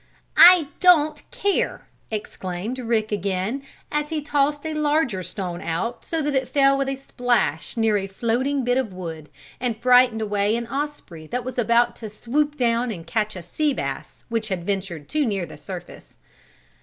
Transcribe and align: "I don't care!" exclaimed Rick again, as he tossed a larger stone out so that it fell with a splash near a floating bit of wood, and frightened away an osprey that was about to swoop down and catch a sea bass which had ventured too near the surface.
"I 0.37 0.69
don't 0.79 1.21
care!" 1.29 1.87
exclaimed 2.09 2.79
Rick 2.79 3.11
again, 3.11 3.61
as 3.91 4.09
he 4.09 4.19
tossed 4.19 4.65
a 4.65 4.73
larger 4.73 5.21
stone 5.21 5.61
out 5.61 6.03
so 6.03 6.23
that 6.23 6.33
it 6.33 6.49
fell 6.49 6.75
with 6.75 6.89
a 6.89 6.95
splash 6.95 7.77
near 7.77 7.97
a 7.97 8.07
floating 8.07 8.63
bit 8.63 8.79
of 8.79 8.91
wood, 8.93 9.29
and 9.59 9.77
frightened 9.79 10.23
away 10.23 10.55
an 10.55 10.65
osprey 10.65 11.27
that 11.27 11.45
was 11.45 11.59
about 11.59 11.95
to 11.97 12.09
swoop 12.09 12.55
down 12.57 12.89
and 12.89 13.05
catch 13.05 13.35
a 13.35 13.43
sea 13.43 13.75
bass 13.75 14.25
which 14.27 14.47
had 14.47 14.65
ventured 14.65 15.07
too 15.07 15.23
near 15.23 15.45
the 15.45 15.55
surface. 15.55 16.17